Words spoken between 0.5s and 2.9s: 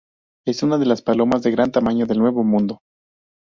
una de las palomas de gran tamaño del Nuevo Mundo.